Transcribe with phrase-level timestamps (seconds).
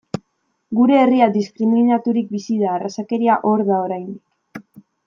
[0.77, 4.69] Gure herria diskriminaturik bizi da, arrazakeria hor da oraindik.